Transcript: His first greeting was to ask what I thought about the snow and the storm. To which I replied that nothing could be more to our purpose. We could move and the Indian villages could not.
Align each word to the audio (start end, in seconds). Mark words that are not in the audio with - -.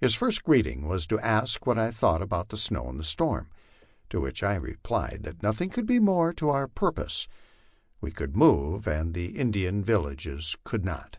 His 0.00 0.16
first 0.16 0.42
greeting 0.42 0.88
was 0.88 1.06
to 1.06 1.20
ask 1.20 1.64
what 1.64 1.78
I 1.78 1.92
thought 1.92 2.20
about 2.20 2.48
the 2.48 2.56
snow 2.56 2.88
and 2.88 2.98
the 2.98 3.04
storm. 3.04 3.50
To 4.10 4.20
which 4.20 4.42
I 4.42 4.56
replied 4.56 5.20
that 5.22 5.44
nothing 5.44 5.70
could 5.70 5.86
be 5.86 6.00
more 6.00 6.32
to 6.32 6.50
our 6.50 6.66
purpose. 6.66 7.28
We 8.00 8.10
could 8.10 8.36
move 8.36 8.88
and 8.88 9.14
the 9.14 9.38
Indian 9.38 9.84
villages 9.84 10.56
could 10.64 10.84
not. 10.84 11.18